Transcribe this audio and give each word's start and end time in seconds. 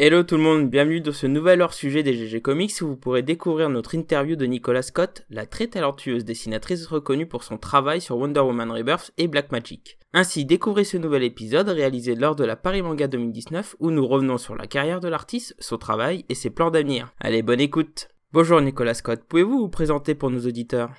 Hello 0.00 0.22
tout 0.22 0.36
le 0.36 0.44
monde, 0.44 0.70
bienvenue 0.70 1.00
dans 1.00 1.10
ce 1.10 1.26
nouvel 1.26 1.60
hors-sujet 1.60 2.04
des 2.04 2.14
GG 2.14 2.40
Comics 2.40 2.82
où 2.82 2.86
vous 2.86 2.96
pourrez 2.96 3.22
découvrir 3.22 3.68
notre 3.68 3.96
interview 3.96 4.36
de 4.36 4.46
Nicola 4.46 4.82
Scott, 4.82 5.26
la 5.28 5.44
très 5.44 5.66
talentueuse 5.66 6.24
dessinatrice 6.24 6.86
reconnue 6.86 7.26
pour 7.26 7.42
son 7.42 7.58
travail 7.58 8.00
sur 8.00 8.16
Wonder 8.16 8.38
Woman 8.38 8.70
Rebirth 8.70 9.10
et 9.18 9.26
Black 9.26 9.50
Magic. 9.50 9.98
Ainsi, 10.14 10.44
découvrez 10.44 10.84
ce 10.84 10.98
nouvel 10.98 11.24
épisode 11.24 11.68
réalisé 11.68 12.14
lors 12.14 12.36
de 12.36 12.44
la 12.44 12.54
Paris 12.54 12.80
Manga 12.80 13.08
2019 13.08 13.74
où 13.80 13.90
nous 13.90 14.06
revenons 14.06 14.38
sur 14.38 14.54
la 14.54 14.68
carrière 14.68 15.00
de 15.00 15.08
l'artiste, 15.08 15.56
son 15.58 15.78
travail 15.78 16.24
et 16.28 16.36
ses 16.36 16.50
plans 16.50 16.70
d'avenir. 16.70 17.12
Allez, 17.18 17.42
bonne 17.42 17.60
écoute 17.60 18.08
Bonjour 18.30 18.60
Nicolas 18.60 18.92
Scott, 18.92 19.22
pouvez-vous 19.26 19.58
vous 19.58 19.68
présenter 19.70 20.14
pour 20.14 20.30
nos 20.30 20.40
auditeurs? 20.40 20.90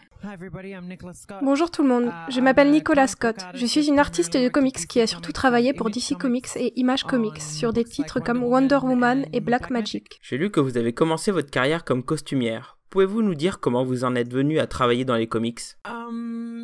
Bonjour 1.43 1.69
tout 1.69 1.83
le 1.83 1.87
monde, 1.87 2.11
je 2.27 2.41
m'appelle 2.41 2.71
Nicolas 2.71 3.05
Scott. 3.05 3.35
Je 3.53 3.67
suis 3.67 3.87
une 3.87 3.99
artiste 3.99 4.35
de 4.35 4.49
comics 4.49 4.87
qui 4.87 4.99
a 4.99 5.05
surtout 5.05 5.31
travaillé 5.31 5.73
pour 5.73 5.91
DC 5.91 6.17
Comics 6.19 6.47
et 6.55 6.73
Image 6.79 7.03
Comics 7.03 7.39
sur 7.39 7.71
des 7.71 7.83
titres 7.83 8.19
comme 8.19 8.43
Wonder 8.43 8.79
Woman 8.81 9.27
et 9.31 9.41
Black 9.41 9.69
Magic. 9.69 10.19
J'ai 10.23 10.37
lu 10.37 10.49
que 10.49 10.59
vous 10.59 10.75
avez 10.75 10.91
commencé 10.91 11.29
votre 11.29 11.51
carrière 11.51 11.85
comme 11.85 12.01
costumière. 12.01 12.78
Pouvez-vous 12.89 13.21
nous 13.21 13.35
dire 13.35 13.59
comment 13.59 13.83
vous 13.83 14.03
en 14.03 14.15
êtes 14.15 14.31
venu 14.31 14.59
à 14.59 14.67
travailler 14.67 15.05
dans 15.05 15.15
les 15.15 15.27
comics? 15.27 15.61
Um, 15.85 16.59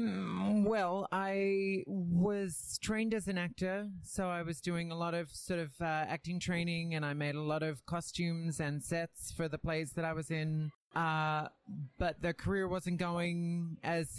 Well, 0.66 1.08
I 1.12 1.84
was 1.88 2.80
trained 2.82 3.14
as 3.14 3.28
an 3.28 3.38
actor, 3.38 3.88
so 4.04 4.30
I 4.30 4.42
was 4.42 4.60
doing 4.60 4.92
a 4.92 4.96
lot 4.96 5.14
of 5.14 5.30
sort 5.32 5.60
of 5.60 5.70
uh, 5.80 5.86
acting 5.86 6.40
training, 6.40 6.96
and 6.96 7.06
I 7.06 7.14
made 7.14 7.36
a 7.36 7.42
lot 7.42 7.62
of 7.62 7.86
costumes 7.86 8.60
and 8.60 8.84
sets 8.84 9.32
for 9.32 9.48
the 9.48 9.60
plays 9.60 9.92
that 9.94 10.06
I 10.06 10.14
was 10.14 10.32
in. 10.32 10.72
Uh, 10.96 11.50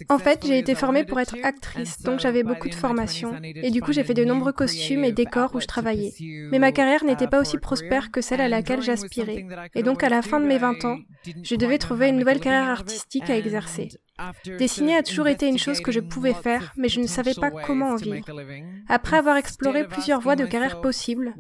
en 0.08 0.18
fait, 0.18 0.44
j'ai 0.46 0.58
été 0.58 0.74
formée 0.74 1.04
pour 1.04 1.20
être 1.20 1.36
actrice, 1.42 2.02
donc 2.02 2.20
j'avais 2.20 2.42
beaucoup 2.42 2.68
de 2.68 2.74
formations. 2.74 3.34
Et 3.42 3.70
du 3.70 3.80
coup, 3.80 3.92
j'ai 3.92 4.04
fait 4.04 4.14
de 4.14 4.24
nombreux 4.24 4.52
costumes 4.52 5.04
et 5.04 5.12
décors 5.12 5.54
où 5.54 5.60
je 5.60 5.66
travaillais. 5.66 6.12
Mais 6.50 6.58
ma 6.58 6.72
carrière 6.72 7.04
n'était 7.04 7.28
pas 7.28 7.40
aussi 7.40 7.58
prospère 7.58 8.10
que 8.10 8.20
celle 8.20 8.40
à 8.40 8.48
laquelle 8.48 8.82
j'aspirais. 8.82 9.46
Et 9.74 9.82
donc, 9.82 10.02
à 10.02 10.08
la 10.08 10.22
fin 10.22 10.40
de 10.40 10.46
mes 10.46 10.58
20 10.58 10.84
ans, 10.84 10.98
je 11.42 11.54
devais 11.54 11.78
trouver 11.78 12.08
une 12.08 12.18
nouvelle 12.18 12.40
carrière 12.40 12.68
artistique 12.68 13.30
à 13.30 13.36
exercer. 13.36 13.88
Dessiner 14.58 14.96
a 14.96 15.02
toujours 15.02 15.28
été 15.28 15.48
une 15.48 15.58
chose 15.58 15.80
que 15.80 15.92
je 15.92 16.00
pouvais 16.00 16.34
faire, 16.34 16.72
mais 16.76 16.88
je 16.88 17.00
ne 17.00 17.06
savais 17.06 17.34
pas 17.34 17.50
comment 17.50 17.90
en 17.90 17.96
vivre. 17.96 18.24
Après 18.88 19.16
avoir 19.16 19.36
exploré 19.36 19.86
plusieurs 19.86 20.20
voies 20.20 20.36
de 20.36 20.46
carrière 20.46 20.80
possibles, 20.80 21.34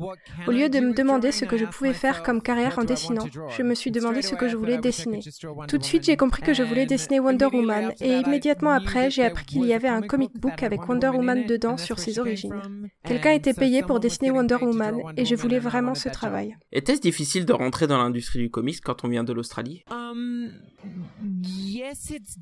au 0.46 0.50
lieu 0.50 0.68
de 0.68 0.80
me 0.80 0.92
demander 0.92 1.32
ce 1.32 1.44
que 1.44 1.56
je 1.56 1.64
pouvais 1.64 1.94
faire 1.94 2.22
comme 2.22 2.42
carrière 2.42 2.78
en 2.78 2.84
dessinant, 2.84 3.26
je 3.56 3.62
me 3.62 3.74
suis 3.74 3.90
demandé 3.90 4.22
ce 4.22 4.34
que 4.34 4.48
je 4.48 4.56
voulais 4.56 4.78
dessiner. 4.78 5.20
Tout 5.68 5.78
de 5.78 5.84
suite, 5.84 6.04
j'ai 6.04 6.16
compris 6.16 6.42
que 6.42 6.54
je 6.54 6.62
voulais 6.62 6.86
dessiner 6.86 7.20
Wonder 7.20 7.46
Woman, 7.46 7.92
et 8.00 8.18
immédiatement 8.18 8.70
après, 8.70 9.10
j'ai 9.10 9.24
appris 9.24 9.46
qu'il 9.46 9.64
y 9.64 9.72
avait 9.72 9.88
un 9.88 10.02
comic 10.02 10.32
book 10.38 10.62
avec 10.62 10.86
Wonder 10.88 11.08
Woman 11.08 11.46
dedans 11.46 11.76
sur 11.76 11.98
ses 11.98 12.18
origines. 12.18 12.60
Quelqu'un 13.04 13.32
était 13.32 13.54
payé 13.54 13.82
pour 13.82 14.00
dessiner 14.00 14.30
Wonder 14.30 14.58
Woman, 14.60 15.00
et 15.16 15.24
je 15.24 15.34
voulais 15.34 15.58
vraiment 15.58 15.94
ce 15.94 16.08
travail. 16.08 16.56
Était-ce 16.72 17.00
difficile 17.00 17.46
de 17.46 17.52
rentrer 17.52 17.86
dans 17.86 17.98
l'industrie 17.98 18.40
du 18.40 18.50
comics 18.50 18.80
quand 18.82 19.04
on 19.04 19.08
vient 19.08 19.24
de 19.24 19.32
l'Australie 19.32 19.84
um, 19.90 20.50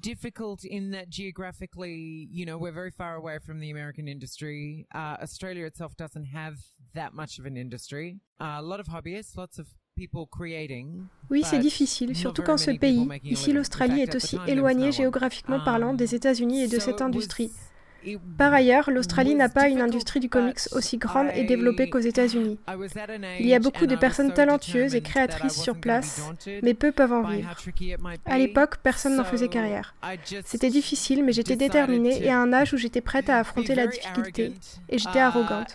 difficult 0.00 0.64
in 0.64 0.91
that 0.92 1.09
geographically, 1.09 2.29
you 2.30 2.46
know, 2.46 2.58
we're 2.58 2.73
very 2.73 2.91
far 2.91 3.17
away 3.17 3.39
from 3.39 3.61
the 3.61 3.70
American 3.70 4.08
industry. 4.08 4.86
Uh, 4.95 5.17
Australia 5.23 5.67
itself 5.67 5.96
doesn't 5.96 6.24
have 6.24 6.57
that 6.95 7.14
much 7.14 7.39
of 7.39 7.46
an 7.46 7.57
industry. 7.57 8.20
Uh, 8.41 8.57
a 8.58 8.63
lot 8.63 8.80
of 8.80 8.86
hobbyists, 8.86 9.36
lots 9.36 9.58
of 9.58 9.67
Oui, 11.30 11.42
c'est 11.45 11.58
difficile, 11.58 12.17
surtout 12.17 12.42
quand 12.42 12.58
ce 12.58 12.73
pays, 12.73 13.07
ici 13.23 13.52
l'Australie, 13.52 14.01
est 14.01 14.14
aussi 14.14 14.39
éloigné 14.46 14.92
géographiquement 14.92 15.61
parlant 15.61 15.90
um, 15.90 15.96
des 15.96 16.14
États-Unis 16.14 16.63
et 16.63 16.69
de 16.69 16.79
cette 16.79 17.01
industrie. 17.01 17.51
Par 18.39 18.53
ailleurs, 18.53 18.91
l'Australie 18.91 19.35
n'a 19.35 19.48
pas 19.48 19.69
une 19.69 19.81
industrie 19.81 20.20
du 20.20 20.29
comics 20.29 20.59
aussi 20.73 20.98
grande 20.98 21.29
et 21.35 21.45
développée 21.45 21.89
qu'aux 21.89 21.98
États-Unis. 21.98 22.59
Il 23.41 23.47
y 23.47 23.55
a 23.55 23.59
beaucoup 23.59 23.87
de 23.87 23.97
personnes 23.97 24.33
talentueuses 24.33 24.95
et 24.95 25.01
créatrices 25.01 25.61
sur 25.61 25.77
place, 25.77 26.23
mais 26.63 26.75
peu 26.75 26.93
peuvent 26.93 27.13
en 27.13 27.23
vivre. 27.23 27.55
À 28.27 28.39
l'époque, 28.39 28.77
personne 28.83 29.17
n'en 29.17 29.25
faisait 29.25 29.48
carrière. 29.48 29.95
C'était 30.45 30.70
difficile, 30.70 31.25
mais 31.25 31.33
j'étais 31.33 31.57
déterminée 31.57 32.23
et 32.25 32.31
à 32.31 32.39
un 32.39 32.53
âge 32.53 32.75
où 32.75 32.77
j'étais 32.77 33.01
prête 33.01 33.29
à 33.29 33.39
affronter 33.39 33.75
la 33.75 33.87
difficulté. 33.87 34.55
Et 34.89 34.98
j'étais 34.98 35.20
arrogante. 35.20 35.75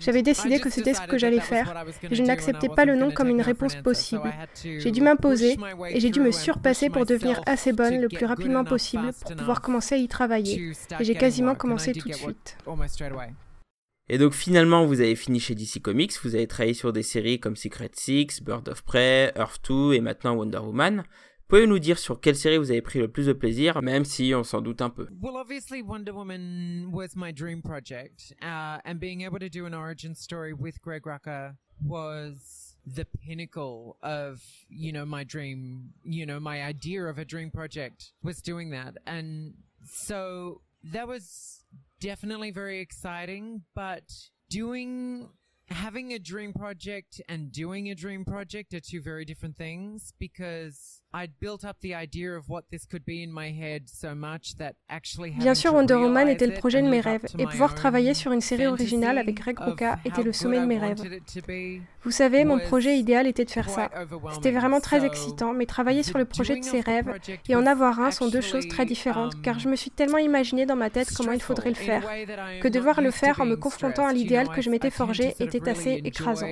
J'avais 0.00 0.22
décidé 0.22 0.60
que 0.60 0.70
c'était 0.70 0.94
ce 0.94 1.02
que 1.02 1.18
j'allais 1.18 1.40
faire, 1.40 1.84
et 2.10 2.14
je 2.14 2.22
n'acceptais 2.22 2.68
pas 2.68 2.84
le 2.84 2.96
non 2.96 3.10
comme 3.10 3.28
une 3.28 3.42
réponse 3.42 3.76
possible. 3.76 4.32
J'ai 4.62 4.90
dû 4.90 5.00
m'imposer, 5.00 5.56
et 5.88 6.00
j'ai 6.00 6.10
dû 6.10 6.20
me 6.20 6.32
surpasser 6.32 6.90
pour 6.90 7.06
devenir 7.06 7.40
assez 7.46 7.72
bonne 7.72 8.00
le 8.00 8.08
plus 8.08 8.26
rapidement 8.26 8.64
possible 8.64 9.12
pour 9.20 9.36
pouvoir 9.36 9.60
commencer 9.60 9.94
à 9.94 9.98
y 9.98 10.08
travailler. 10.08 10.72
Et 11.00 11.04
j'ai 11.04 11.14
quasiment 11.14 11.54
commencer 11.62 11.92
tout 11.92 12.08
de 12.08 12.14
suite. 12.14 12.56
Et 14.08 14.18
donc 14.18 14.34
finalement, 14.34 14.84
vous 14.84 15.00
avez 15.00 15.14
fini 15.14 15.40
chez 15.40 15.54
DC 15.54 15.80
Comics, 15.80 16.12
vous 16.22 16.34
avez 16.34 16.46
travaillé 16.46 16.74
sur 16.74 16.92
des 16.92 17.02
séries 17.02 17.38
comme 17.38 17.56
Secret 17.56 17.90
Six, 17.94 18.42
Bird 18.42 18.68
of 18.68 18.82
Prey, 18.82 19.32
Earth 19.36 19.60
2 19.68 19.94
et 19.94 20.00
maintenant 20.00 20.34
Wonder 20.34 20.58
Woman. 20.58 21.04
Pouvez-vous 21.48 21.68
nous 21.68 21.78
dire 21.78 21.98
sur 21.98 22.20
quelle 22.20 22.34
série 22.34 22.56
vous 22.56 22.70
avez 22.70 22.82
pris 22.82 22.98
le 22.98 23.08
plus 23.08 23.26
de 23.26 23.32
plaisir, 23.32 23.80
même 23.82 24.04
si 24.04 24.32
on 24.34 24.42
s'en 24.42 24.60
doute 24.60 24.80
un 24.80 24.90
peu? 24.90 25.06
Well, 25.20 25.36
obviously 25.36 25.82
Wonder 25.82 26.12
Woman 26.12 26.90
was 26.90 27.08
my 27.14 27.30
dream 27.32 27.62
project, 27.62 28.34
uh, 28.42 28.78
and 28.84 28.98
being 28.98 29.22
able 29.22 29.38
to 29.38 29.50
do 29.50 29.66
an 29.66 29.74
origin 29.74 30.14
story 30.14 30.52
with 30.52 30.80
Greg 30.80 31.02
Rucka 31.04 31.54
was 31.84 32.74
the 32.86 33.04
pinnacle 33.04 33.96
of 34.02 34.42
you 34.68 34.92
know 34.92 35.04
my 35.04 35.22
dream 35.22 35.92
you 36.02 36.26
know 36.26 36.40
my 36.40 36.62
idea 36.62 37.04
of 37.04 37.16
a 37.16 37.24
dream 37.24 37.48
project 37.48 38.12
was 38.24 38.42
doing 38.42 38.70
that 38.70 38.96
and 39.06 39.54
so 39.84 40.60
that 40.84 41.06
was 41.06 41.64
definitely 42.00 42.50
very 42.50 42.80
exciting, 42.80 43.62
but 43.74 44.04
doing 44.50 45.28
having 45.68 46.12
a 46.12 46.18
dream 46.18 46.52
project 46.52 47.20
and 47.28 47.52
doing 47.52 47.90
a 47.90 47.94
dream 47.94 48.24
project 48.24 48.74
are 48.74 48.80
two 48.80 49.00
very 49.00 49.24
different 49.24 49.56
things 49.56 50.12
because 50.18 51.01
Bien 55.38 55.54
sûr, 55.54 55.74
Wonder 55.74 55.94
Woman 55.94 56.28
était 56.28 56.46
le 56.46 56.54
projet 56.54 56.80
de 56.80 56.88
mes 56.88 57.00
rêves, 57.00 57.24
et 57.38 57.44
pouvoir 57.46 57.74
travailler 57.74 58.14
sur 58.14 58.32
une 58.32 58.40
série 58.40 58.66
originale 58.66 59.18
avec 59.18 59.36
Greg 59.36 59.58
Rucka 59.58 59.98
était 60.06 60.22
le 60.22 60.32
sommet 60.32 60.60
de 60.60 60.64
mes 60.64 60.78
rêves. 60.78 61.02
Vous 62.02 62.10
savez, 62.10 62.44
mon 62.44 62.58
projet 62.58 62.98
idéal 62.98 63.26
était 63.26 63.44
de 63.44 63.50
faire 63.50 63.68
ça. 63.68 63.90
C'était 64.32 64.52
vraiment 64.52 64.80
très 64.80 65.04
excitant, 65.04 65.52
mais 65.52 65.66
travailler 65.66 66.02
sur 66.02 66.16
le 66.18 66.24
projet 66.24 66.58
de 66.58 66.64
ses 66.64 66.80
rêves 66.80 67.12
et 67.48 67.54
en 67.54 67.66
avoir 67.66 68.00
un 68.00 68.10
sont 68.10 68.28
deux 68.28 68.40
choses 68.40 68.66
très 68.68 68.86
différentes, 68.86 69.40
car 69.42 69.58
je 69.58 69.68
me 69.68 69.76
suis 69.76 69.90
tellement 69.90 70.18
imaginé 70.18 70.64
dans 70.64 70.76
ma 70.76 70.88
tête 70.88 71.12
comment 71.14 71.32
il 71.32 71.42
faudrait 71.42 71.70
le 71.70 71.76
faire, 71.76 72.08
que 72.62 72.68
devoir 72.68 73.02
le 73.02 73.10
faire 73.10 73.40
en 73.40 73.44
me 73.44 73.56
confrontant 73.56 74.06
à 74.06 74.12
l'idéal 74.14 74.48
que 74.48 74.62
je 74.62 74.70
m'étais 74.70 74.90
forgé 74.90 75.34
était 75.40 75.68
assez 75.68 76.00
écrasant. 76.04 76.48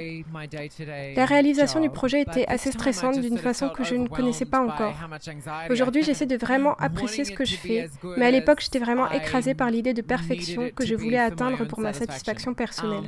La 1.16 1.24
réalisation 1.24 1.80
du 1.80 1.88
projet 1.88 2.22
était 2.22 2.46
assez 2.46 2.70
stressante 2.72 3.20
d'une 3.20 3.38
façon 3.38 3.70
que 3.70 3.84
je 3.84 3.94
ne 3.94 4.06
connaissais 4.06 4.49
pas 4.50 4.60
encore. 4.60 4.94
Aujourd'hui, 5.70 6.02
j'essaie 6.06 6.26
de 6.26 6.36
vraiment 6.36 6.74
apprécier 6.76 7.24
ce 7.24 7.32
que 7.32 7.44
je 7.44 7.56
fais, 7.56 7.88
mais 8.16 8.26
à 8.26 8.30
l'époque, 8.30 8.60
j'étais 8.60 8.78
vraiment 8.78 9.10
écrasée 9.10 9.54
par 9.54 9.70
l'idée 9.70 9.94
de 9.94 10.02
perfection 10.02 10.70
que 10.74 10.84
je 10.84 10.94
voulais 10.94 11.18
atteindre 11.18 11.64
pour 11.66 11.80
ma 11.80 11.92
satisfaction 11.92 12.54
personnelle. 12.54 13.04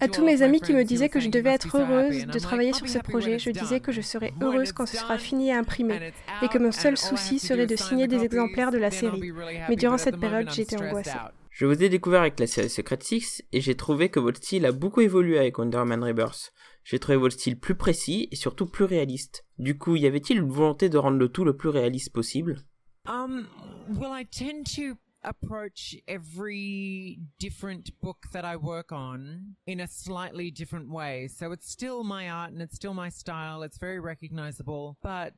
À 0.00 0.08
tous 0.08 0.24
mes 0.24 0.42
amis 0.42 0.60
qui 0.60 0.72
me 0.72 0.84
disaient 0.84 1.08
que 1.08 1.20
je 1.20 1.28
devais 1.28 1.50
être 1.50 1.76
heureuse 1.76 2.26
de 2.26 2.38
travailler 2.38 2.72
sur 2.72 2.88
ce 2.88 2.98
projet, 2.98 3.38
je 3.38 3.50
disais 3.50 3.80
que 3.80 3.90
je 3.92 4.00
serais 4.00 4.32
heureuse 4.40 4.72
quand 4.72 4.86
ce 4.86 4.96
sera 4.96 5.18
fini 5.18 5.48
et 5.48 5.54
imprimé, 5.54 6.12
et 6.42 6.48
que 6.48 6.58
mon 6.58 6.72
seul 6.72 6.96
souci 6.96 7.38
serait 7.38 7.66
de 7.66 7.76
signer 7.76 8.06
des 8.06 8.24
exemplaires 8.24 8.70
de 8.70 8.78
la 8.78 8.90
série. 8.90 9.32
Mais 9.68 9.76
durant 9.76 9.98
cette 9.98 10.18
période, 10.18 10.50
j'étais 10.50 10.76
angoissée. 10.76 11.10
Je 11.56 11.66
vous 11.66 11.84
ai 11.84 11.88
découvert 11.88 12.22
avec 12.22 12.40
la 12.40 12.48
série 12.48 12.68
Secret 12.68 12.98
Six 13.00 13.44
et 13.52 13.60
j'ai 13.60 13.76
trouvé 13.76 14.08
que 14.08 14.18
votre 14.18 14.38
style 14.38 14.66
a 14.66 14.72
beaucoup 14.72 15.02
évolué 15.02 15.38
avec 15.38 15.56
Wonder 15.56 15.78
Woman 15.78 16.02
Rebirth. 16.02 16.52
J'ai 16.82 16.98
trouvé 16.98 17.16
votre 17.16 17.36
style 17.36 17.60
plus 17.60 17.76
précis 17.76 18.26
et 18.32 18.34
surtout 18.34 18.66
plus 18.66 18.82
réaliste. 18.82 19.46
Du 19.60 19.78
coup, 19.78 19.94
y 19.94 20.04
avait-il 20.04 20.38
une 20.38 20.50
volonté 20.50 20.88
de 20.88 20.98
rendre 20.98 21.16
le 21.16 21.28
tout 21.28 21.44
le 21.44 21.56
plus 21.56 21.68
réaliste 21.68 22.12
possible? 22.12 22.64
Um, 23.06 23.46
well, 23.88 24.10
I 24.12 24.24
tend 24.24 24.64
to 24.74 24.98
approach 25.22 25.94
every 26.08 27.20
different 27.38 27.88
book 28.02 28.26
that 28.32 28.44
I 28.44 28.56
work 28.56 28.90
on 28.90 29.54
in 29.68 29.78
a 29.78 29.86
slightly 29.86 30.50
different 30.50 30.90
way. 30.90 31.28
So 31.28 31.52
it's 31.52 31.70
still 31.70 32.02
my 32.02 32.30
art 32.30 32.50
and 32.50 32.60
it's 32.62 32.74
still 32.74 32.94
my 32.94 33.10
style. 33.10 33.62
It's 33.62 33.78
very 33.78 34.00
recognizable. 34.00 34.96
But, 35.04 35.34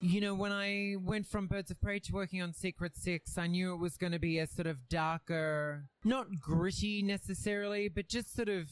you 0.00 0.20
know, 0.20 0.34
when 0.34 0.52
I 0.52 0.96
went 1.02 1.26
from 1.26 1.46
Birds 1.46 1.70
of 1.70 1.80
Prey 1.80 1.98
to 2.00 2.12
working 2.12 2.42
on 2.42 2.52
Secret 2.52 2.92
Six, 2.96 3.38
I 3.38 3.46
knew 3.46 3.74
it 3.74 3.80
was 3.80 3.96
going 3.96 4.12
to 4.12 4.18
be 4.18 4.38
a 4.38 4.46
sort 4.46 4.66
of 4.66 4.88
darker, 4.88 5.84
not 6.04 6.26
gritty 6.40 7.02
necessarily, 7.02 7.88
but 7.88 8.08
just 8.08 8.34
sort 8.34 8.48
of 8.48 8.68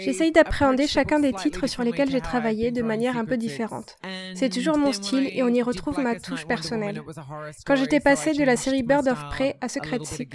J'essaye 0.00 0.32
d'appréhender 0.32 0.86
chacun 0.86 1.20
des 1.20 1.32
titres 1.32 1.66
sur 1.66 1.84
lesquels 1.84 2.10
j'ai 2.10 2.20
travaillé 2.20 2.72
de 2.72 2.82
manière 2.82 3.16
un 3.16 3.24
peu 3.24 3.36
différente. 3.36 3.96
C'est 4.34 4.48
toujours 4.48 4.78
mon 4.78 4.92
style 4.92 5.30
et 5.32 5.42
on 5.42 5.48
y 5.48 5.62
retrouve 5.62 6.00
ma 6.00 6.18
touche 6.18 6.46
personnelle. 6.46 7.02
Quand 7.64 7.76
j'étais 7.76 8.00
passée 8.00 8.32
de 8.32 8.44
la 8.44 8.56
série 8.56 8.82
Bird 8.82 9.06
of 9.06 9.28
Prey 9.28 9.56
à 9.60 9.68
Secret 9.68 10.00
Six, 10.04 10.28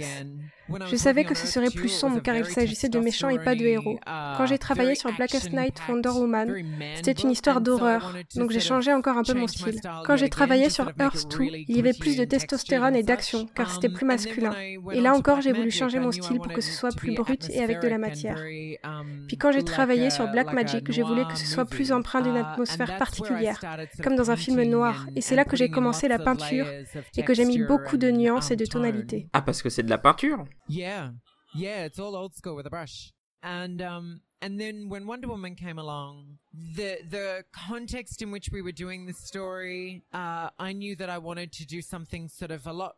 Je 0.86 0.96
savais 0.96 1.24
que 1.24 1.34
ce 1.34 1.46
serait 1.46 1.70
plus 1.70 1.88
sombre 1.88 2.20
car 2.22 2.36
il 2.36 2.44
s'agissait 2.44 2.88
de 2.88 2.98
méchants 2.98 3.28
et 3.28 3.38
pas 3.38 3.54
de 3.54 3.64
héros. 3.64 3.98
Quand 4.04 4.46
j'ai 4.46 4.58
travaillé 4.58 4.94
sur 4.94 5.12
Blackest 5.14 5.52
Night 5.52 5.80
Wonder 5.88 6.10
Woman, 6.10 6.54
c'était 6.96 7.12
une 7.12 7.30
histoire 7.30 7.60
d'horreur, 7.60 8.14
donc 8.36 8.50
j'ai 8.50 8.60
changé 8.60 8.92
encore 8.92 9.16
un 9.16 9.22
peu 9.22 9.34
mon 9.34 9.46
style. 9.46 9.80
Quand 10.04 10.16
j'ai 10.16 10.28
travaillé 10.28 10.70
sur 10.70 10.90
Earth 10.98 11.30
2, 11.38 11.44
il 11.44 11.76
y 11.76 11.80
avait 11.80 11.92
plus 11.92 12.16
de 12.16 12.24
testostérone 12.24 12.96
et 12.96 13.02
d'action 13.02 13.46
car 13.54 13.70
c'était 13.70 13.88
plus 13.88 14.06
masculin. 14.06 14.54
Et 14.92 15.00
là 15.00 15.14
encore, 15.14 15.40
j'ai 15.40 15.52
voulu 15.52 15.70
changer 15.70 15.98
mon 15.98 16.12
style 16.12 16.38
pour 16.38 16.52
que 16.52 16.60
ce 16.60 16.72
soit 16.72 16.94
plus 16.94 17.14
brut 17.14 17.50
et 17.50 17.62
avec 17.62 17.80
de 17.80 17.88
la 17.88 17.98
matière. 17.98 18.42
Puis 19.28 19.36
quand 19.36 19.52
j'ai 19.52 19.64
travaillé 19.64 20.10
sur 20.10 20.28
Black 20.30 20.52
Magic, 20.52 20.90
j'ai 20.90 21.02
voulu 21.02 21.24
que 21.26 21.36
ce 21.36 21.46
soit 21.46 21.64
plus 21.64 21.92
empreint 21.92 22.20
d'une 22.20 22.36
atmosphère 22.36 22.96
particulière, 22.96 23.60
comme 24.02 24.16
dans 24.16 24.30
un 24.30 24.36
film 24.36 24.62
noir. 24.62 25.06
Et 25.16 25.20
c'est 25.20 25.36
là 25.36 25.44
que 25.44 25.56
j'ai 25.56 25.68
commencé 25.68 26.08
la 26.08 26.18
peinture 26.18 26.66
et 27.16 27.22
que 27.22 27.34
j'ai 27.34 27.44
mis 27.44 27.58
beaucoup 27.58 27.96
de 27.96 28.10
nuances 28.10 28.50
et 28.50 28.56
de 28.56 28.66
tonalités. 28.66 29.28
Ah, 29.32 29.42
parce 29.42 29.62
que 29.62 29.68
c'est 29.68 29.82
de 29.82 29.90
la 29.90 29.98
peinture 29.98 30.44
Yeah, 30.66 31.10
yeah, 31.54 31.84
it's 31.84 31.98
all 31.98 32.16
old 32.16 32.34
school 32.34 32.56
with 32.56 32.66
a 32.66 32.70
brush. 32.70 33.12
And 33.42 33.80
um, 33.82 34.20
and 34.40 34.60
then 34.60 34.88
when 34.88 35.06
Wonder 35.06 35.28
Woman 35.28 35.54
came 35.54 35.78
along, 35.78 36.38
the 36.52 36.98
the 37.08 37.44
context 37.52 38.22
in 38.22 38.30
which 38.30 38.50
we 38.52 38.62
were 38.62 38.72
doing 38.72 39.06
the 39.06 39.12
story, 39.12 40.02
uh, 40.12 40.50
I 40.58 40.72
knew 40.72 40.96
that 40.96 41.10
I 41.10 41.18
wanted 41.18 41.52
to 41.52 41.66
do 41.66 41.82
something 41.82 42.28
sort 42.28 42.50
of 42.50 42.66
a 42.66 42.72
lot 42.72 42.96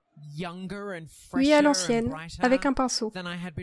Oui, 1.32 1.52
à 1.52 1.62
l'ancienne, 1.62 2.12
avec 2.40 2.66
un 2.66 2.72
pinceau. 2.72 3.12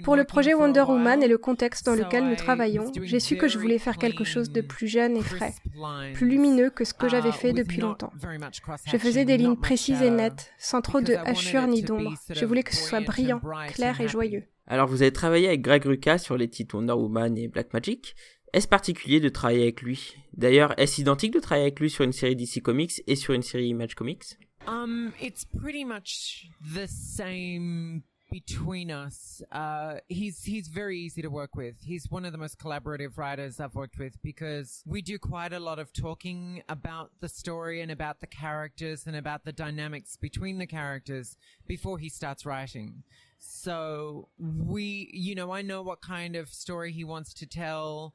Pour 0.03 0.15
le 0.15 0.23
projet 0.23 0.53
Wonder 0.53 0.81
Woman 0.81 1.21
et 1.21 1.27
le 1.27 1.37
contexte 1.37 1.85
dans 1.85 1.95
lequel 1.95 2.27
nous 2.27 2.35
travaillons, 2.35 2.91
j'ai 3.03 3.19
su 3.19 3.37
que 3.37 3.47
je 3.47 3.59
voulais 3.59 3.79
faire 3.79 3.97
quelque 3.97 4.23
chose 4.23 4.51
de 4.51 4.61
plus 4.61 4.87
jeune 4.87 5.17
et 5.17 5.21
frais, 5.21 5.53
plus 6.13 6.27
lumineux 6.27 6.69
que 6.69 6.85
ce 6.85 6.93
que 6.93 7.09
j'avais 7.09 7.29
uh, 7.29 7.33
fait 7.33 7.53
depuis 7.53 7.79
longtemps. 7.79 8.11
Je 8.85 8.97
faisais 8.97 9.25
des 9.25 9.37
lignes 9.37 9.57
précises 9.57 10.01
et 10.01 10.09
nettes, 10.09 10.51
sans 10.57 10.81
trop 10.81 11.01
de 11.01 11.13
hachures 11.13 11.67
ni 11.67 11.83
d'ombre. 11.83 12.13
Je 12.29 12.45
voulais 12.45 12.63
que 12.63 12.75
ce 12.75 12.87
soit 12.87 13.01
brillant, 13.01 13.41
clair 13.69 13.99
et 14.01 14.07
joyeux. 14.07 14.43
Alors 14.65 14.87
vous 14.87 15.01
avez 15.01 15.11
travaillé 15.11 15.47
avec 15.47 15.61
Greg 15.61 15.83
Rucka 15.83 16.17
sur 16.17 16.37
les 16.37 16.49
titres 16.49 16.75
Wonder 16.75 16.93
Woman 16.93 17.37
et 17.37 17.47
Black 17.47 17.73
Magic. 17.73 18.15
Est-ce 18.53 18.67
particulier 18.67 19.19
de 19.19 19.29
travailler 19.29 19.63
avec 19.63 19.81
lui? 19.81 20.15
D'ailleurs, 20.33 20.79
est-ce 20.79 21.01
identique 21.01 21.33
de 21.33 21.39
travailler 21.39 21.65
avec 21.65 21.79
lui 21.79 21.89
sur 21.89 22.05
une 22.05 22.13
série 22.13 22.35
DC 22.35 22.61
Comics 22.61 23.01
et 23.07 23.15
sur 23.15 23.33
une 23.33 23.41
série 23.41 23.67
Image 23.67 23.95
Comics? 23.95 24.37
Um, 24.67 25.13
it's 25.19 25.45
pretty 25.45 25.83
much 25.83 26.47
the 26.73 26.87
same 26.87 28.03
between 28.31 28.89
us. 28.89 29.43
Uh, 29.51 29.97
he's 30.07 30.43
he's 30.43 30.67
very 30.67 30.99
easy 30.99 31.21
to 31.21 31.29
work 31.29 31.55
with. 31.55 31.75
He's 31.83 32.09
one 32.09 32.25
of 32.25 32.31
the 32.31 32.39
most 32.39 32.57
collaborative 32.57 33.17
writers 33.17 33.59
I've 33.59 33.75
worked 33.75 33.99
with 33.99 34.19
because 34.23 34.81
we 34.87 35.03
do 35.03 35.19
quite 35.19 35.53
a 35.53 35.59
lot 35.59 35.77
of 35.77 35.93
talking 35.93 36.63
about 36.67 37.11
the 37.19 37.29
story 37.29 37.79
and 37.81 37.91
about 37.91 38.21
the 38.21 38.27
characters 38.27 39.05
and 39.05 39.15
about 39.15 39.45
the 39.45 39.51
dynamics 39.51 40.17
between 40.17 40.57
the 40.57 40.65
characters 40.65 41.37
before 41.67 41.99
he 41.99 42.09
starts 42.09 42.43
writing. 42.43 43.03
So 43.37 44.29
we, 44.39 45.11
you 45.13 45.35
know, 45.35 45.51
I 45.51 45.61
know 45.61 45.83
what 45.83 46.01
kind 46.01 46.35
of 46.35 46.49
story 46.49 46.91
he 46.91 47.03
wants 47.03 47.33
to 47.35 47.45
tell. 47.45 48.13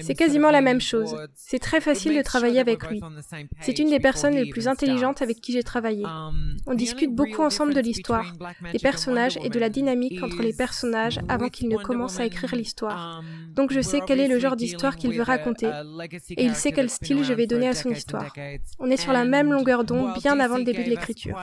C'est 0.00 0.14
quasiment 0.14 0.50
la 0.50 0.60
même 0.60 0.80
chose. 0.80 1.16
C'est 1.34 1.58
très 1.58 1.80
facile 1.80 2.16
de 2.16 2.22
travailler 2.22 2.60
avec 2.60 2.88
lui. 2.88 3.00
C'est 3.60 3.78
une 3.78 3.90
des 3.90 4.00
personnes 4.00 4.34
les 4.34 4.48
plus 4.48 4.68
intelligentes 4.68 5.22
avec 5.22 5.40
qui 5.40 5.52
j'ai 5.52 5.62
travaillé. 5.62 6.04
Um, 6.04 6.56
On 6.66 6.74
discute 6.74 7.14
beaucoup 7.14 7.42
ensemble 7.42 7.74
de 7.74 7.80
l'histoire, 7.80 8.32
des 8.72 8.78
personnages 8.78 9.38
et 9.42 9.50
de 9.50 9.58
la 9.58 9.68
dynamique 9.68 10.22
entre 10.22 10.42
les 10.42 10.52
personnages 10.52 11.20
avant 11.28 11.48
qu'il 11.48 11.68
ne 11.68 11.76
commence 11.76 12.18
à 12.18 12.24
écrire 12.24 12.54
l'histoire. 12.54 13.18
Um, 13.18 13.54
Donc 13.54 13.72
je 13.72 13.80
sais 13.80 14.00
quel 14.06 14.20
est 14.20 14.28
le 14.28 14.38
genre 14.38 14.56
d'histoire 14.56 14.96
qu'il 14.96 15.12
veut 15.12 15.22
raconter 15.22 15.70
et 16.30 16.44
il 16.44 16.54
sait 16.54 16.72
quel 16.72 16.90
style 16.90 17.24
je 17.24 17.32
vais 17.32 17.46
donner 17.46 17.68
à 17.68 17.74
son 17.74 17.90
histoire. 17.90 18.32
On 18.78 18.90
est 18.90 18.96
sur 18.96 19.12
la 19.12 19.24
même 19.24 19.52
longueur 19.52 19.84
d'onde 19.84 20.14
bien 20.20 20.38
avant 20.40 20.58
le 20.58 20.64
début 20.64 20.84
de 20.84 20.90
l'écriture. 20.90 21.36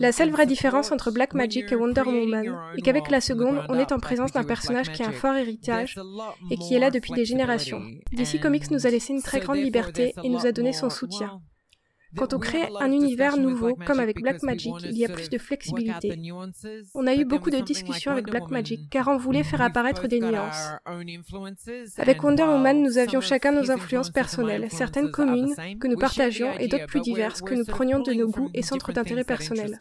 La 0.00 0.12
seule 0.12 0.30
vraie 0.30 0.46
différence 0.46 0.92
entre 0.92 1.10
Black 1.10 1.34
Magic 1.34 1.70
et 1.72 1.76
Wonder 1.76 2.02
Woman 2.02 2.56
est 2.76 2.82
qu'avec 2.82 3.10
la 3.10 3.20
seconde, 3.20 3.64
on 3.68 3.78
est 3.78 3.92
en 3.92 3.98
présence 3.98 4.32
d'un 4.32 4.44
personnage 4.44 4.92
qui 4.92 5.02
a 5.02 5.08
un 5.08 5.12
fort 5.12 5.34
héritage 5.34 5.98
et 6.50 6.56
qui 6.56 6.74
est 6.74 6.78
là 6.78 6.90
depuis 6.90 7.12
des 7.12 7.24
générations. 7.24 7.82
DC 8.12 8.40
Comics 8.40 8.70
nous 8.70 8.86
a 8.86 8.90
laissé 8.90 9.12
une 9.12 9.22
très 9.22 9.40
grande 9.40 9.58
liberté 9.58 10.14
et 10.22 10.28
nous 10.28 10.46
a 10.46 10.52
donné 10.52 10.72
son 10.72 10.90
soutien. 10.90 11.40
Quand 12.16 12.32
on 12.34 12.38
crée 12.38 12.68
un 12.80 12.92
univers 12.92 13.36
nouveau, 13.36 13.74
comme 13.86 14.00
avec 14.00 14.20
Black 14.20 14.42
Magic, 14.42 14.72
il 14.84 14.96
y 14.96 15.04
a 15.04 15.08
plus 15.08 15.28
de 15.28 15.38
flexibilité. 15.38 16.16
On 16.94 17.06
a 17.06 17.14
eu 17.14 17.24
beaucoup 17.24 17.50
de 17.50 17.60
discussions 17.60 18.12
avec 18.12 18.26
Black 18.26 18.50
Magic, 18.50 18.88
car 18.90 19.08
on 19.08 19.16
voulait 19.16 19.42
faire 19.42 19.62
apparaître 19.62 20.06
des 20.06 20.20
nuances. 20.20 20.70
Avec 21.98 22.22
Wonder 22.22 22.44
Woman, 22.44 22.82
nous 22.82 22.98
avions 22.98 23.20
chacun 23.20 23.52
nos 23.52 23.70
influences 23.70 24.10
personnelles, 24.10 24.68
certaines 24.70 25.10
communes 25.10 25.54
que 25.80 25.88
nous 25.88 25.98
partagions 25.98 26.52
et 26.58 26.68
d'autres 26.68 26.86
plus 26.86 27.00
diverses 27.00 27.42
que 27.42 27.54
nous 27.54 27.64
prenions 27.64 28.00
de 28.00 28.12
nos 28.12 28.28
goûts 28.28 28.50
et 28.54 28.62
centres 28.62 28.92
d'intérêt 28.92 29.24
personnels. 29.24 29.78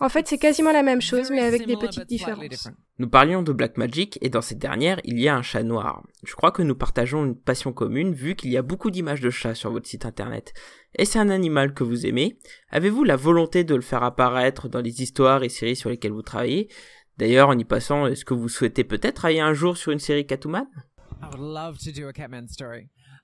En 0.00 0.08
fait, 0.08 0.28
c'est 0.28 0.38
quasiment 0.38 0.72
la 0.72 0.82
même 0.82 1.00
chose, 1.00 1.30
mais 1.30 1.40
avec 1.40 1.66
des 1.66 1.76
petites 1.76 2.08
différences. 2.08 2.68
Nous 2.98 3.08
parlions 3.08 3.42
de 3.42 3.52
Black 3.52 3.76
Magic, 3.76 4.18
et 4.22 4.28
dans 4.28 4.40
cette 4.40 4.58
dernière, 4.58 5.00
il 5.04 5.18
y 5.18 5.28
a 5.28 5.36
un 5.36 5.42
chat 5.42 5.62
noir. 5.62 6.02
Je 6.24 6.34
crois 6.34 6.52
que 6.52 6.62
nous 6.62 6.74
partageons 6.74 7.24
une 7.24 7.36
passion 7.36 7.72
commune, 7.72 8.14
vu 8.14 8.36
qu'il 8.36 8.50
y 8.50 8.56
a 8.56 8.62
beaucoup 8.62 8.90
d'images 8.90 9.20
de 9.20 9.30
chats 9.30 9.54
sur 9.54 9.70
votre 9.70 9.88
site 9.88 10.06
internet. 10.06 10.54
Et 10.98 11.04
c'est 11.04 11.18
un 11.18 11.30
animal 11.30 11.74
que 11.74 11.84
vous 11.84 12.06
aimez 12.06 12.38
Avez-vous 12.70 13.04
la 13.04 13.16
volonté 13.16 13.64
de 13.64 13.74
le 13.74 13.82
faire 13.82 14.02
apparaître 14.02 14.68
dans 14.68 14.80
les 14.80 15.02
histoires 15.02 15.42
et 15.42 15.48
séries 15.48 15.76
sur 15.76 15.90
lesquelles 15.90 16.12
vous 16.12 16.22
travaillez? 16.22 16.68
D'ailleurs, 17.18 17.48
en 17.48 17.58
y 17.58 17.64
passant, 17.64 18.06
est-ce 18.06 18.24
que 18.24 18.34
vous 18.34 18.48
souhaitez 18.48 18.84
peut-être 18.84 19.16
travailler 19.16 19.40
un 19.40 19.54
jour 19.54 19.76
sur 19.76 19.92
une 19.92 19.98
série 19.98 20.26
Catwoman 20.26 20.66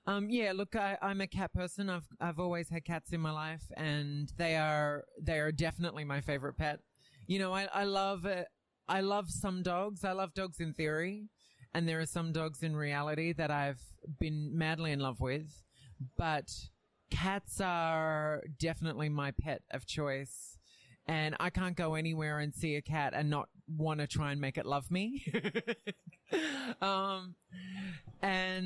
Um, 0.05 0.29
yeah, 0.29 0.51
look, 0.53 0.75
I, 0.75 0.97
I'm 1.01 1.21
a 1.21 1.27
cat 1.27 1.53
person. 1.53 1.89
I've 1.89 2.07
I've 2.19 2.39
always 2.39 2.69
had 2.69 2.83
cats 2.83 3.13
in 3.13 3.21
my 3.21 3.31
life, 3.31 3.63
and 3.77 4.31
they 4.37 4.57
are 4.57 5.05
they 5.21 5.39
are 5.39 5.51
definitely 5.51 6.03
my 6.03 6.19
favorite 6.21 6.57
pet. 6.57 6.79
You 7.27 7.39
know, 7.39 7.53
I 7.53 7.67
I 7.73 7.85
love 7.85 8.25
it. 8.25 8.47
I 8.87 8.99
love 8.99 9.29
some 9.29 9.63
dogs. 9.63 10.03
I 10.03 10.11
love 10.11 10.33
dogs 10.33 10.59
in 10.59 10.73
theory, 10.73 11.29
and 11.73 11.87
there 11.87 12.01
are 12.01 12.05
some 12.05 12.33
dogs 12.33 12.63
in 12.63 12.75
reality 12.75 13.31
that 13.33 13.49
I've 13.49 13.81
been 14.19 14.57
madly 14.57 14.91
in 14.91 14.99
love 14.99 15.21
with. 15.21 15.63
But 16.17 16.49
cats 17.09 17.61
are 17.61 18.43
definitely 18.59 19.09
my 19.09 19.31
pet 19.31 19.61
of 19.71 19.85
choice. 19.85 20.57
And 21.05 21.35
I 21.39 21.49
can't 21.49 21.75
go 21.75 21.95
anywhere 21.95 22.39
and 22.39 22.53
see 22.53 22.75
a 22.75 22.81
cat 22.81 23.13
and 23.13 23.29
not 23.29 23.49
want 23.67 23.99
to 23.99 24.07
try 24.07 24.31
and 24.31 24.39
make 24.39 24.57
it 24.57 24.65
love 24.65 24.89
me. 24.89 25.25
um, 26.81 27.35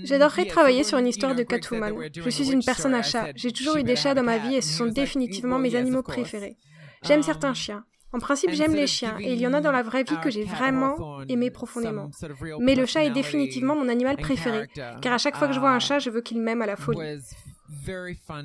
J'adorerais 0.04 0.46
travailler 0.46 0.84
sur 0.84 0.98
une 0.98 1.08
histoire 1.08 1.36
de 1.36 1.44
Catwoman. 1.44 1.94
Je 2.14 2.30
suis 2.30 2.52
une 2.52 2.64
personne 2.64 2.94
à 2.94 3.02
chat. 3.02 3.30
J'ai 3.36 3.52
toujours 3.52 3.78
eu 3.78 3.84
des 3.84 3.96
chats 3.96 4.14
dans 4.14 4.24
ma 4.24 4.38
vie 4.38 4.56
et 4.56 4.62
ce 4.62 4.74
sont 4.74 4.86
définitivement 4.86 5.60
mes 5.60 5.76
animaux 5.76 6.04
préférés. 6.04 6.58
J'aime 7.04 7.24
certains 7.24 7.54
chiens. 7.54 7.84
En 8.14 8.20
principe, 8.20 8.52
j'aime 8.52 8.74
les 8.74 8.88
chiens 8.88 9.18
et 9.20 9.34
il 9.34 9.40
y 9.40 9.48
en 9.48 9.54
a 9.54 9.62
dans 9.62 9.72
la 9.72 9.84
vraie 9.84 10.04
vie 10.04 10.18
que 10.24 10.30
j'ai 10.30 10.46
vraiment 10.46 11.22
aimé 11.28 11.52
profondément. 11.52 12.10
Mais 12.60 12.76
le 12.76 12.86
chat 12.86 13.04
est 13.04 13.10
définitivement 13.12 13.76
mon 13.76 13.90
animal 13.90 14.18
préféré, 14.18 14.68
car 15.02 15.14
à 15.14 15.18
chaque 15.18 15.36
fois 15.36 15.48
que 15.48 15.54
je 15.54 15.60
vois 15.60 15.72
un 15.72 15.80
chat, 15.80 16.00
je 16.00 16.10
veux 16.10 16.22
qu'il 16.22 16.40
m'aime 16.40 16.62
à 16.62 16.66
la 16.66 16.76
folie. 16.76 17.20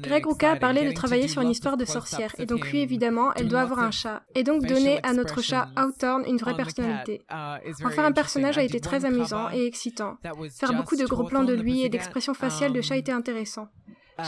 Greg 0.03 0.27
Ruka 0.27 0.53
a 0.53 0.57
parlé 0.57 0.89
de 0.89 0.93
travailler 0.93 1.29
sur 1.29 1.43
une 1.43 1.51
histoire 1.51 1.77
de 1.77 1.85
sorcière, 1.85 2.35
et 2.39 2.47
donc 2.47 2.69
lui 2.71 2.81
évidemment, 2.81 3.33
elle 3.35 3.49
doit 3.49 3.61
avoir 3.61 3.79
un 3.79 3.91
chat, 3.91 4.23
et 4.35 4.43
donc 4.43 4.67
donner 4.67 5.01
à 5.03 5.13
notre 5.13 5.43
chat 5.43 5.69
Hawthorne 5.77 6.25
une 6.27 6.39
vraie 6.39 6.57
personnalité. 6.57 7.23
Uh, 7.31 7.85
en 7.85 7.91
faire 7.91 8.05
un 8.05 8.13
personnage 8.13 8.59
a 8.59 8.63
été 8.63 8.81
très 8.81 9.05
amusant 9.05 9.51
et 9.51 9.67
excitant. 9.67 10.17
Faire 10.59 10.75
beaucoup 10.75 10.97
de 10.97 11.07
gros 11.07 11.25
plans 11.25 11.45
de 11.45 11.55
lui 11.55 11.83
et 11.83 11.89
d'expressions 11.89 12.35
faciales 12.35 12.73
de 12.73 12.81
chat 12.81 12.97
était 12.97 13.13
intéressant. 13.13 13.69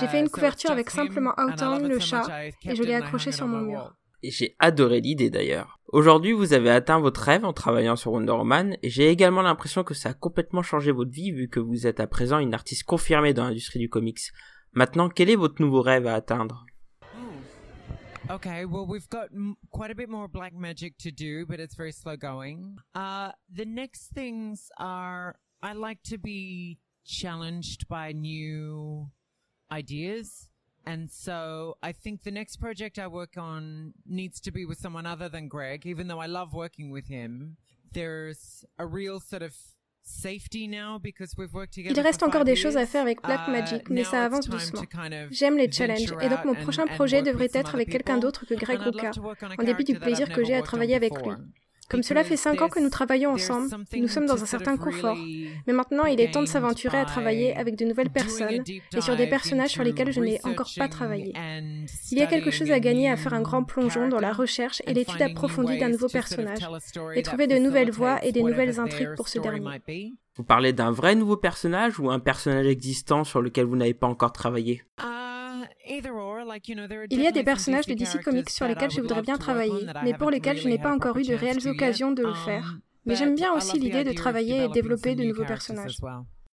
J'ai 0.00 0.08
fait 0.08 0.20
une 0.20 0.26
uh, 0.26 0.30
couverture 0.30 0.70
avec 0.70 0.90
simplement 0.90 1.34
Hawthorne, 1.34 1.86
le 1.86 1.98
chat, 1.98 2.26
et 2.64 2.74
je 2.74 2.82
l'ai 2.82 2.94
accroché 2.94 3.32
sur 3.32 3.46
mon 3.46 3.60
mur. 3.60 3.94
Et 4.22 4.30
j'ai 4.30 4.56
adoré 4.58 5.00
l'idée 5.00 5.28
d'ailleurs. 5.28 5.78
Aujourd'hui, 5.88 6.32
vous 6.32 6.54
avez 6.54 6.70
atteint 6.70 6.98
votre 6.98 7.20
rêve 7.20 7.44
en 7.44 7.52
travaillant 7.52 7.94
sur 7.94 8.12
Wonder 8.12 8.32
Woman, 8.32 8.76
et 8.82 8.88
j'ai 8.88 9.10
également 9.10 9.42
l'impression 9.42 9.84
que 9.84 9.92
ça 9.92 10.08
a 10.10 10.14
complètement 10.14 10.62
changé 10.62 10.92
votre 10.92 11.10
vie 11.10 11.30
vu 11.30 11.48
que 11.48 11.60
vous 11.60 11.86
êtes 11.86 12.00
à 12.00 12.06
présent 12.06 12.38
une 12.38 12.54
artiste 12.54 12.84
confirmée 12.84 13.34
dans 13.34 13.44
l'industrie 13.44 13.78
du 13.78 13.90
comics. 13.90 14.18
Maintenant, 14.74 15.08
quel 15.08 15.30
est 15.30 15.36
votre 15.36 15.62
nouveau 15.62 15.82
rêve 15.82 16.06
à 16.06 16.14
atteindre 16.14 16.66
Okay, 18.30 18.64
well, 18.64 18.86
we've 18.86 19.08
got 19.10 19.28
quite 19.70 19.90
a 19.90 19.94
bit 19.94 20.08
more 20.08 20.28
black 20.28 20.54
magic 20.54 20.96
to 20.98 21.10
do, 21.10 21.44
but 21.46 21.60
it's 21.60 21.74
very 21.76 21.92
slow 21.92 22.16
going. 22.16 22.78
Uh, 22.94 23.30
the 23.54 23.66
next 23.66 24.08
things 24.14 24.70
are 24.78 25.36
I 25.62 25.74
like 25.74 26.02
to 26.04 26.16
be 26.16 26.78
challenged 27.04 27.86
by 27.86 28.12
new 28.12 29.10
ideas. 29.70 30.48
And 30.86 31.10
so 31.10 31.76
I 31.82 31.92
think 31.92 32.22
the 32.22 32.30
next 32.30 32.56
project 32.56 32.98
I 32.98 33.08
work 33.08 33.36
on 33.36 33.92
needs 34.06 34.40
to 34.40 34.50
be 34.50 34.64
with 34.64 34.78
someone 34.78 35.06
other 35.06 35.28
than 35.28 35.48
Greg, 35.48 35.86
even 35.86 36.08
though 36.08 36.20
I 36.20 36.26
love 36.26 36.54
working 36.54 36.90
with 36.90 37.08
him. 37.08 37.58
There's 37.92 38.64
a 38.78 38.86
real 38.86 39.20
sort 39.20 39.42
of 39.42 39.54
Il 41.76 42.00
reste 42.00 42.22
encore 42.22 42.44
des 42.44 42.56
choses 42.56 42.76
à 42.76 42.86
faire 42.86 43.02
avec 43.02 43.22
Black 43.22 43.48
uh, 43.48 43.50
Magic, 43.50 43.88
mais 43.88 44.04
ça 44.04 44.24
avance 44.24 44.48
doucement. 44.48 44.82
J'aime 45.30 45.56
les 45.56 45.70
challenges, 45.70 46.14
et 46.20 46.28
donc 46.28 46.44
mon 46.44 46.54
prochain 46.54 46.86
projet 46.86 47.22
devrait 47.22 47.50
être 47.52 47.74
avec 47.74 47.90
quelqu'un 47.90 48.18
d'autre 48.18 48.44
que 48.46 48.54
Greg 48.54 48.80
Rucka, 48.80 49.12
en 49.58 49.62
dépit 49.62 49.84
du 49.84 49.98
plaisir 49.98 50.28
que 50.28 50.44
j'ai 50.44 50.54
à 50.54 50.62
travailler 50.62 50.94
avec 50.94 51.12
lui. 51.16 51.32
Comme 51.88 52.02
cela 52.02 52.24
fait 52.24 52.36
cinq 52.36 52.62
ans 52.62 52.68
que 52.68 52.80
nous 52.80 52.90
travaillons 52.90 53.30
ensemble, 53.30 53.68
nous 53.96 54.08
sommes 54.08 54.26
dans 54.26 54.42
un 54.42 54.46
certain 54.46 54.76
confort. 54.76 55.18
Mais 55.66 55.72
maintenant, 55.72 56.04
il 56.04 56.20
est 56.20 56.30
temps 56.30 56.42
de 56.42 56.46
s'aventurer 56.46 56.98
à 56.98 57.04
travailler 57.04 57.56
avec 57.56 57.76
de 57.76 57.84
nouvelles 57.84 58.10
personnes 58.10 58.62
et 58.68 59.00
sur 59.00 59.16
des 59.16 59.26
personnages 59.26 59.70
sur 59.70 59.84
lesquels 59.84 60.12
je 60.12 60.20
n'ai 60.20 60.40
encore 60.44 60.70
pas 60.76 60.88
travaillé. 60.88 61.32
Il 62.10 62.18
y 62.18 62.22
a 62.22 62.26
quelque 62.26 62.50
chose 62.50 62.70
à 62.70 62.80
gagner 62.80 63.10
à 63.10 63.16
faire 63.16 63.34
un 63.34 63.42
grand 63.42 63.64
plongeon 63.64 64.08
dans 64.08 64.20
la 64.20 64.32
recherche 64.32 64.82
et 64.86 64.94
l'étude 64.94 65.22
approfondie 65.22 65.78
d'un 65.78 65.88
nouveau 65.88 66.08
personnage, 66.08 66.66
et 67.14 67.22
trouver 67.22 67.46
de 67.46 67.56
nouvelles 67.56 67.90
voies 67.90 68.24
et 68.24 68.32
des 68.32 68.42
nouvelles 68.42 68.80
intrigues 68.80 69.14
pour 69.16 69.28
ce 69.28 69.38
dernier. 69.38 69.80
Vous 70.36 70.44
parlez 70.44 70.72
d'un 70.72 70.90
vrai 70.90 71.14
nouveau 71.14 71.36
personnage 71.36 72.00
ou 72.00 72.10
un 72.10 72.18
personnage 72.18 72.66
existant 72.66 73.22
sur 73.22 73.40
lequel 73.40 73.66
vous 73.66 73.76
n'avez 73.76 73.94
pas 73.94 74.08
encore 74.08 74.32
travaillé? 74.32 74.82
Il 77.10 77.20
y 77.20 77.26
a 77.26 77.32
des 77.32 77.44
personnages 77.44 77.86
de 77.86 77.94
DC 77.94 78.22
Comics 78.22 78.50
sur 78.50 78.66
lesquels 78.66 78.90
je 78.90 79.00
voudrais 79.00 79.22
bien 79.22 79.38
travailler, 79.38 79.86
mais 80.02 80.14
pour 80.14 80.30
lesquels 80.30 80.58
je 80.58 80.68
n'ai 80.68 80.78
pas 80.78 80.92
encore 80.92 81.16
eu 81.18 81.22
de 81.22 81.34
réelles 81.34 81.66
occasions 81.68 82.12
de 82.12 82.22
le 82.22 82.34
faire. 82.34 82.74
Um, 82.74 82.80
mais 83.06 83.16
j'aime 83.16 83.34
bien 83.34 83.52
aussi 83.52 83.78
l'idée 83.78 84.04
de 84.04 84.12
travailler 84.12 84.64
et 84.64 84.68
développer 84.68 85.14
de 85.14 85.24
nouveaux 85.24 85.44
personnages. 85.44 85.98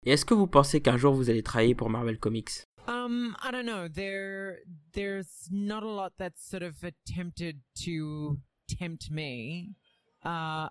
Et 0.04 0.12
est-ce 0.12 0.26
que 0.26 0.34
vous 0.34 0.48
pensez 0.48 0.82
qu'un 0.82 0.98
jour 0.98 1.14
vous 1.14 1.30
allez 1.30 1.44
travailler 1.44 1.76
pour 1.76 1.90
Marvel 1.90 2.18
Comics? 2.18 2.66
Um, 2.88 3.36
I 3.44 3.52
don't 3.52 3.66
know. 3.66 3.88
There, 3.88 4.64
there's 4.94 5.48
not 5.52 5.84
a 5.84 5.88
lot 5.88 6.14
that's 6.18 6.44
sort 6.44 6.64
of 6.64 6.84
attempted 6.84 7.60
to 7.86 8.40
tempt 8.68 9.12
me. 9.12 9.76
Uh, 10.24 10.68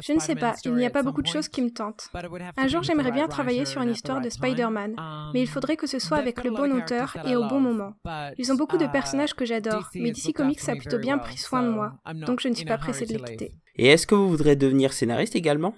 je 0.00 0.12
ne 0.14 0.18
sais 0.18 0.34
pas, 0.34 0.54
il 0.64 0.74
n'y 0.74 0.86
a 0.86 0.90
pas 0.90 1.02
beaucoup 1.02 1.20
de 1.20 1.26
choses 1.26 1.48
qui 1.48 1.60
me 1.60 1.70
tentent. 1.70 2.08
Un 2.56 2.68
jour, 2.68 2.82
j'aimerais 2.82 3.12
bien 3.12 3.28
travailler 3.28 3.66
sur 3.66 3.82
une 3.82 3.90
histoire 3.90 4.22
de 4.22 4.30
Spider-Man, 4.30 4.94
mais 5.34 5.40
il 5.42 5.48
um, 5.48 5.52
faudrait 5.52 5.76
que 5.76 5.86
ce 5.86 5.98
soit 5.98 6.16
avec 6.16 6.42
le 6.42 6.50
bon 6.50 6.72
auteur 6.72 7.16
et 7.26 7.36
au 7.36 7.46
bon 7.46 7.60
moment. 7.60 7.94
Ils 8.38 8.50
ont 8.50 8.54
beaucoup 8.54 8.78
de 8.78 8.86
uh, 8.86 8.90
personnages 8.90 9.34
que 9.34 9.44
j'adore, 9.44 9.90
mais 9.94 10.10
DC 10.10 10.32
Comics 10.34 10.66
a 10.68 10.76
plutôt 10.76 10.98
bien 10.98 11.18
pris 11.18 11.36
soin 11.36 11.62
de 11.62 11.68
moi, 11.68 11.98
donc 12.14 12.40
je 12.40 12.48
ne 12.48 12.54
suis 12.54 12.64
pas 12.64 12.78
pressé 12.78 13.04
de 13.04 13.14
les 13.14 13.22
quitter. 13.22 13.52
Et 13.76 13.86
est-ce 13.86 14.06
que 14.06 14.14
vous 14.14 14.28
voudrez 14.28 14.56
devenir 14.56 14.92
scénariste 14.92 15.36
également? 15.36 15.74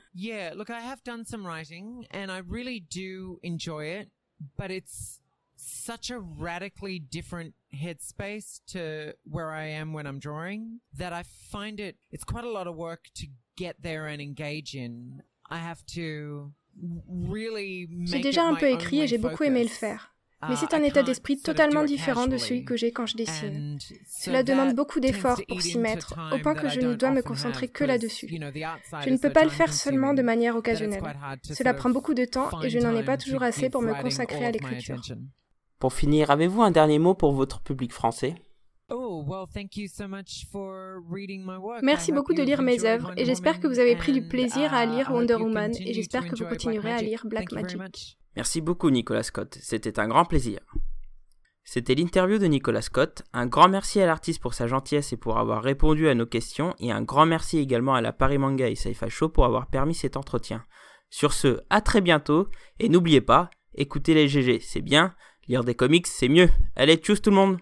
Such 5.60 6.10
a 6.10 6.18
radically 6.18 6.98
different 6.98 7.54
headspace 7.74 8.60
to 8.68 9.14
where 9.24 9.50
I 9.50 9.66
am 9.66 9.92
when 9.92 10.06
I'm 10.06 10.18
drawing 10.18 10.80
that 10.96 11.12
I 11.12 11.22
find 11.22 11.80
it, 11.80 11.96
it's 12.10 12.24
quite 12.24 12.44
a 12.44 12.50
lot 12.50 12.66
of 12.66 12.76
work 12.76 13.08
to 13.16 13.26
get 13.56 13.82
there 13.82 14.06
and 14.06 14.20
engage 14.20 14.74
in. 14.74 15.22
I 15.50 15.58
have 15.58 15.84
to 15.94 16.52
really 17.08 17.88
J'ai 18.04 18.20
déjà 18.20 18.44
un 18.44 18.54
peu 18.54 18.68
écrit 18.68 19.00
et 19.00 19.06
j'ai 19.06 19.18
beaucoup 19.18 19.44
aimé 19.44 19.62
le 19.62 19.68
faire. 19.68 20.14
Mais 20.48 20.56
c'est 20.56 20.72
uh, 20.72 20.76
un 20.76 20.82
état 20.82 21.02
d'esprit 21.02 21.36
totalement 21.36 21.84
différent 21.84 22.26
de 22.26 22.38
celui 22.38 22.64
que 22.64 22.74
j'ai 22.74 22.92
quand 22.92 23.04
je 23.04 23.16
dessine. 23.16 23.78
Cela 24.06 24.42
demande 24.42 24.74
beaucoup 24.74 24.98
d'efforts 24.98 25.40
pour 25.46 25.60
s'y 25.60 25.76
mettre, 25.76 26.14
au 26.32 26.38
point 26.38 26.54
que 26.54 26.68
je 26.68 26.80
ne 26.80 26.94
dois 26.94 27.10
me 27.10 27.20
concentrer 27.20 27.68
que 27.68 27.84
là-dessus. 27.84 28.26
Je 28.26 29.10
ne 29.10 29.18
peux 29.18 29.30
pas 29.30 29.44
le 29.44 29.50
faire 29.50 29.72
seulement 29.72 30.14
de 30.14 30.22
manière 30.22 30.56
occasionnelle. 30.56 31.02
Cela 31.42 31.74
prend 31.74 31.90
beaucoup 31.90 32.14
de 32.14 32.24
temps 32.24 32.62
et 32.62 32.70
je 32.70 32.78
n'en 32.78 32.96
ai 32.96 33.02
pas 33.02 33.18
toujours 33.18 33.42
assez 33.42 33.68
pour 33.68 33.82
me 33.82 34.00
consacrer 34.00 34.44
à 34.44 34.50
l'écriture. 34.50 35.00
Pour 35.80 35.94
finir, 35.94 36.30
avez-vous 36.30 36.60
un 36.60 36.70
dernier 36.70 36.98
mot 36.98 37.14
pour 37.14 37.32
votre 37.32 37.62
public 37.62 37.94
français? 37.94 38.34
Oh, 38.90 39.24
Merci 41.82 42.12
beaucoup 42.12 42.34
de 42.34 42.42
lire 42.42 42.60
mes 42.60 42.84
œuvres 42.84 43.14
et 43.16 43.24
j'espère 43.24 43.60
que 43.60 43.66
vous 43.66 43.78
avez 43.78 43.96
pris 43.96 44.12
du 44.12 44.28
plaisir 44.28 44.74
à 44.74 44.84
lire 44.84 45.08
uh, 45.08 45.14
Wonder 45.14 45.36
Woman 45.36 45.72
et 45.80 45.94
j'espère 45.94 46.28
que 46.28 46.36
vous 46.36 46.44
continuerez 46.44 46.92
à 46.92 47.00
lire 47.00 47.22
Black 47.24 47.50
Magic. 47.52 48.18
Merci 48.36 48.60
beaucoup 48.60 48.90
Nicolas 48.90 49.22
Scott, 49.22 49.56
c'était 49.58 49.98
un 49.98 50.08
grand 50.08 50.26
plaisir. 50.26 50.60
C'était 51.64 51.94
l'interview 51.94 52.36
de 52.36 52.46
Nicolas 52.46 52.82
Scott. 52.82 53.22
Un 53.32 53.46
grand 53.46 53.68
merci 53.68 54.02
à 54.02 54.06
l'artiste 54.06 54.42
pour 54.42 54.52
sa 54.52 54.66
gentillesse 54.66 55.14
et 55.14 55.16
pour 55.16 55.38
avoir 55.38 55.62
répondu 55.62 56.08
à 56.08 56.14
nos 56.14 56.26
questions 56.26 56.74
et 56.78 56.92
un 56.92 57.02
grand 57.02 57.24
merci 57.24 57.58
également 57.58 57.94
à 57.94 58.02
la 58.02 58.12
Paris 58.12 58.38
Manga 58.38 58.68
et 58.68 58.74
Saifa 58.74 59.08
Show 59.08 59.30
pour 59.30 59.46
avoir 59.46 59.68
permis 59.68 59.94
cet 59.94 60.18
entretien. 60.18 60.62
Sur 61.08 61.32
ce, 61.32 61.60
à 61.70 61.80
très 61.80 62.02
bientôt 62.02 62.48
et 62.80 62.90
n'oubliez 62.90 63.22
pas, 63.22 63.48
écoutez 63.74 64.12
les 64.12 64.28
GG, 64.28 64.60
c'est 64.60 64.82
bien, 64.82 65.14
Lire 65.50 65.64
des 65.64 65.74
comics, 65.74 66.06
c'est 66.06 66.28
mieux. 66.28 66.48
Allez, 66.76 66.94
tchuss 66.94 67.20
tout 67.20 67.30
le 67.30 67.34
monde 67.34 67.58